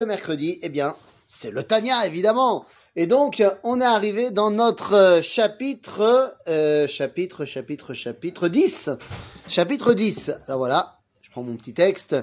[0.00, 0.94] le mercredi, eh bien,
[1.26, 2.64] c'est le Tania, évidemment.
[2.94, 8.90] Et donc, on est arrivé dans notre euh, chapitre, euh, chapitre, chapitre, chapitre 10.
[9.48, 10.30] Chapitre 10.
[10.46, 12.14] Alors voilà, je prends mon petit texte.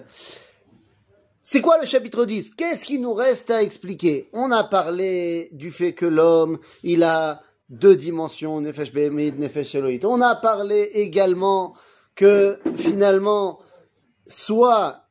[1.41, 4.29] C'est quoi le chapitre 10 Qu'est-ce qui nous reste à expliquer?
[4.31, 10.05] On a parlé du fait que l'homme, il a deux dimensions, Nefesh Behemid, Nefesh Elohit.
[10.05, 11.75] On a parlé également
[12.15, 13.59] que finalement,
[14.27, 15.04] soit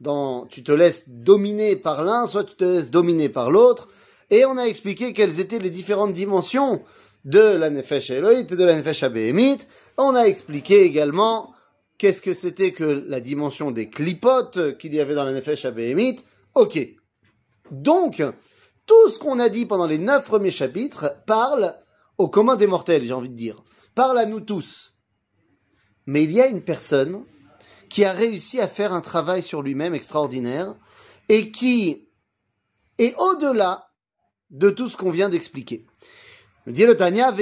[0.00, 3.88] dans, tu te laisses dominer par l'un, soit tu te laisses dominer par l'autre.
[4.30, 6.82] Et on a expliqué quelles étaient les différentes dimensions
[7.24, 9.66] de la Nefesh Elohit et de la Nefesh Abéhémite.
[9.96, 11.52] On a expliqué également
[11.96, 16.24] qu'est-ce que c'était que la dimension des clipotes qu'il y avait dans la Nefesh Abéhémite.
[16.54, 16.78] Ok.
[17.70, 18.22] Donc,
[18.86, 21.74] tout ce qu'on a dit pendant les neuf premiers chapitres parle
[22.16, 23.62] au commun des mortels, j'ai envie de dire.
[23.94, 24.94] Parle à nous tous.
[26.06, 27.24] Mais il y a une personne
[27.88, 30.74] qui a réussi à faire un travail sur lui-même extraordinaire
[31.28, 32.08] et qui
[32.98, 33.88] est au-delà
[34.50, 35.86] de tout ce qu'on vient d'expliquer.
[36.66, 37.32] Dit le Tanya.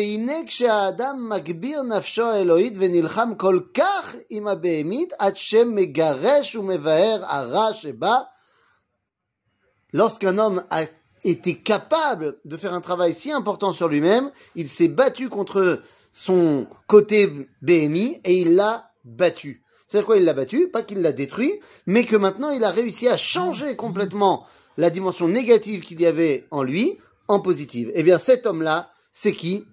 [9.92, 10.82] Lorsqu'un homme a
[11.24, 16.68] été capable de faire un travail si important sur lui-même, il s'est battu contre son
[16.86, 17.26] côté
[17.62, 19.65] BMI et il l'a battu.
[19.86, 23.08] C'est-à-dire quoi Il l'a battu, pas qu'il l'a détruit, mais que maintenant il a réussi
[23.08, 27.90] à changer complètement la dimension négative qu'il y avait en lui en positive.
[27.94, 29.64] Eh bien, cet homme-là, c'est qui?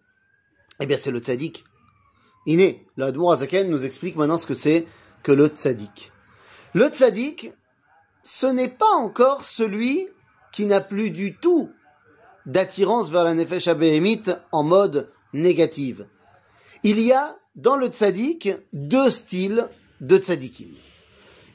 [0.79, 1.63] Eh bien, c'est le tzaddik.
[2.45, 4.85] Iné, le Azaken nous explique maintenant ce que c'est
[5.23, 6.11] que le tzaddik.
[6.73, 7.53] Le tzaddik,
[8.23, 10.07] ce n'est pas encore celui
[10.51, 11.69] qui n'a plus du tout
[12.45, 16.07] d'attirance vers la nefesh abéhémite en mode négative.
[16.83, 19.67] Il y a dans le tzaddik deux styles
[20.03, 20.69] de tzadikim.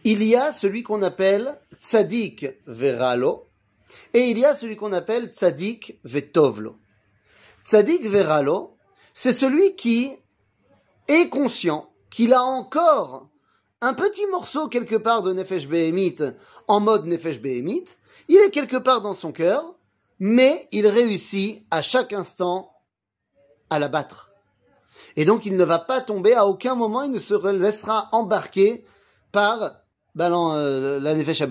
[0.04, 3.48] Il y a celui qu'on appelle tzadik veralo
[4.14, 6.78] et il y a celui qu'on appelle tzadik vetovlo.
[7.64, 8.76] Tzadik veralo,
[9.12, 10.10] c'est celui qui
[11.08, 13.28] est conscient qu'il a encore
[13.80, 16.16] un petit morceau quelque part de Nefesh Behemit
[16.68, 17.84] en mode Nefesh Behemit.
[18.28, 19.74] Il est quelque part dans son cœur,
[20.18, 22.72] mais il réussit à chaque instant
[23.68, 24.27] à l'abattre.
[25.18, 28.84] Et donc, il ne va pas tomber, à aucun moment, il ne se laissera embarquer
[29.32, 29.82] par
[30.14, 31.42] ben, euh, la Nefesh.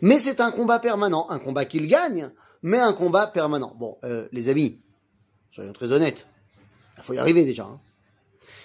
[0.00, 2.30] Mais c'est un combat permanent, un combat qu'il gagne,
[2.62, 3.74] mais un combat permanent.
[3.76, 4.84] Bon, euh, les amis,
[5.50, 6.28] soyons très honnêtes,
[6.96, 7.64] il faut y arriver déjà.
[7.64, 7.80] Hein.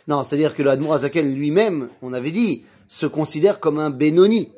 [0.08, 4.52] Non, c'est-à-dire que l'Admour Azaken lui-même, on avait dit, se considère comme un Benoni.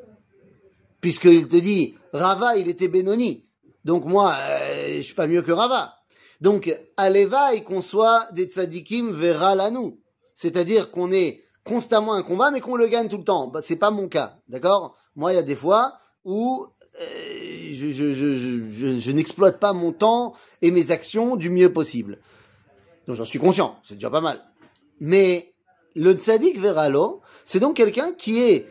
[1.00, 3.50] Puisqu'il te dit, Rava, il était Benoni.
[3.86, 5.99] Donc moi, euh, je suis pas mieux que Rava.
[6.42, 10.00] Donc, et qu'on soit des tzadikim verra nous.
[10.34, 13.48] C'est-à-dire qu'on est constamment un combat, mais qu'on le gagne tout le temps.
[13.48, 14.96] Bah, c'est pas mon cas, d'accord?
[15.16, 16.66] Moi, il y a des fois où
[17.02, 17.06] euh,
[17.72, 22.20] je, je, je, n'exploite pas mon temps et mes actions du mieux possible.
[23.08, 24.44] Donc, j'en suis conscient, c'est déjà pas mal.
[25.00, 25.54] Mais
[25.96, 28.68] le tzadik veralo, c'est donc quelqu'un qui est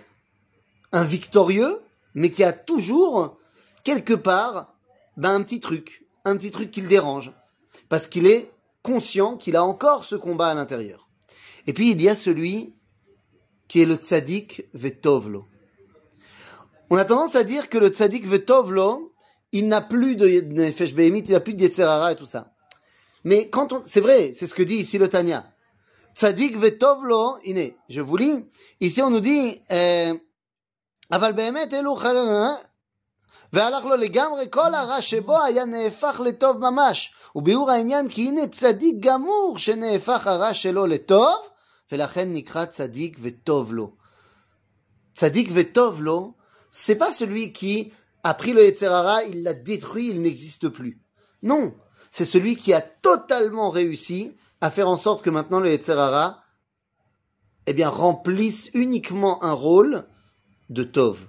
[0.92, 1.80] un victorieux,
[2.14, 3.38] mais qui a toujours
[3.84, 4.74] quelque part
[5.16, 7.32] ben, un petit truc, un petit truc qui le dérange
[7.88, 8.50] parce qu'il est
[8.82, 11.08] conscient qu'il a encore ce combat à l'intérieur.
[11.66, 12.74] Et puis il y a celui
[13.68, 15.44] qui est le tzaddik vetovlo.
[16.90, 19.12] On a tendance à dire que le tzaddik vetovlo,
[19.52, 22.54] il n'a plus de nefesh behemit, il n'a plus de yetzerara et tout ça.
[23.24, 25.52] Mais quand on, c'est vrai, c'est ce que dit ici le Tanya.
[26.14, 28.48] Tzadik vetovlo, iné, je vous lis.
[28.80, 30.14] Ici on nous dit, euh,
[31.10, 31.90] aval behemet elu
[33.53, 37.13] והלך לו לגמרי, כל הרע שבו היה נהפך לטוב ממש.
[37.35, 41.35] וביאור העניין כי הנה צדיק גמור שנהפך הרע שלו לטוב,
[41.91, 43.91] ולכן נקרא צדיק וטוב לו.
[45.13, 46.33] צדיק וטוב לו,
[46.71, 47.93] c'est pas celui qui
[48.23, 50.99] a pris le Yetzerara, il l'a détruit, il n'existe plus.
[51.43, 51.75] Non,
[52.09, 56.43] c'est celui qui a totalement réussi à faire en sorte que maintenant le Yetzerara,
[57.67, 60.05] eh bien, remplisse uniquement un rôle
[60.69, 61.27] de Tov.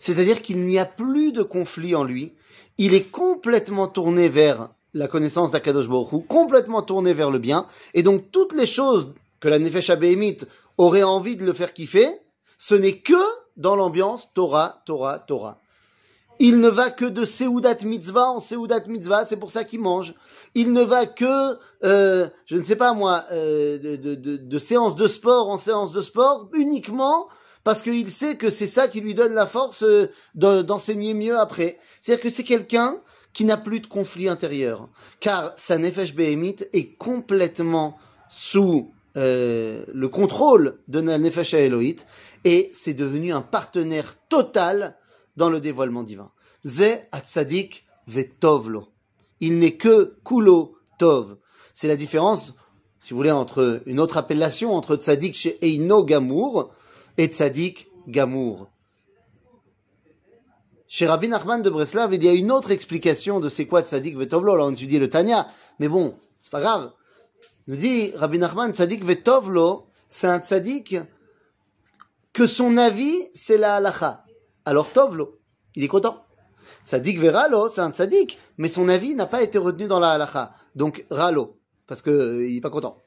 [0.00, 2.34] C'est-à-dire qu'il n'y a plus de conflit en lui.
[2.78, 7.66] Il est complètement tourné vers la connaissance d'Akadosh Baruch complètement tourné vers le bien.
[7.94, 10.46] Et donc, toutes les choses que la Nefesh Abéhémite
[10.78, 12.08] aurait envie de le faire kiffer,
[12.58, 13.14] ce n'est que
[13.56, 15.58] dans l'ambiance Torah, Torah, Torah.
[16.38, 20.12] Il ne va que de Seudat Mitzvah en Seudat Mitzvah, c'est pour ça qu'il mange.
[20.54, 24.94] Il ne va que, euh, je ne sais pas moi, euh, de, de, de séance
[24.96, 27.28] de sport en séance de sport, uniquement
[27.66, 31.80] parce qu'il sait que c'est ça qui lui donne la force euh, d'enseigner mieux après.
[32.00, 33.02] C'est-à-dire que c'est quelqu'un
[33.32, 37.98] qui n'a plus de conflit intérieur, car sa nefesh behemite est complètement
[38.28, 42.06] sous euh, le contrôle de la nefesh Elohit,
[42.44, 44.96] et c'est devenu un partenaire total
[45.36, 46.30] dans le dévoilement divin.
[46.64, 48.90] Ze atzadik vetovlo.
[49.40, 51.36] Il n'est que kulo tov.
[51.74, 52.54] C'est la différence,
[53.00, 56.70] si vous voulez, entre une autre appellation entre tzadik chez Eino Gamour
[57.18, 58.68] et tzadik Gamour.
[60.88, 64.16] Chez Rabbi Nachman de Breslav, il y a une autre explication de c'est quoi tzadik
[64.16, 64.52] vetovlo.
[64.52, 65.46] Alors on étudie le Tanya,
[65.80, 66.92] mais bon, c'est pas grave.
[67.66, 70.96] Nous dit Rabbi Nachman, tzadik vetovlo, c'est un tzadik
[72.32, 74.24] que son avis, c'est la halacha.
[74.64, 75.40] Alors tovlo,
[75.74, 76.24] il est content.
[76.86, 80.54] Tzadik veralo, c'est un tzadik, mais son avis n'a pas été retenu dans la halacha.
[80.76, 81.58] Donc ralo,
[81.88, 83.02] parce qu'il euh, il est pas content.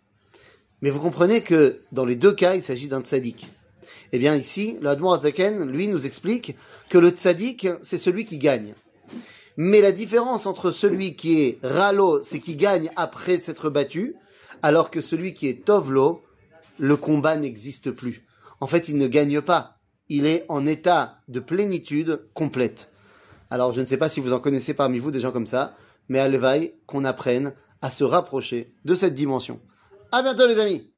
[0.81, 3.47] Mais vous comprenez que dans les deux cas, il s'agit d'un tzadik.
[4.11, 5.21] Eh bien ici, le Admor
[5.65, 6.55] lui, nous explique
[6.89, 8.73] que le tzadik, c'est celui qui gagne.
[9.57, 14.15] Mais la différence entre celui qui est ralo, c'est qui gagne après s'être battu,
[14.61, 16.23] alors que celui qui est tovlo,
[16.77, 18.25] le combat n'existe plus.
[18.61, 19.77] En fait, il ne gagne pas.
[20.07, 22.89] Il est en état de plénitude complète.
[23.49, 25.75] Alors, je ne sais pas si vous en connaissez parmi vous des gens comme ça,
[26.07, 29.59] mais à l'éveil, qu'on apprenne à se rapprocher de cette dimension.
[30.11, 30.88] À bientôt, les amis!